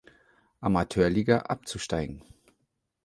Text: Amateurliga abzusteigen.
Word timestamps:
Amateurliga 0.63 1.37
abzusteigen. 1.53 2.23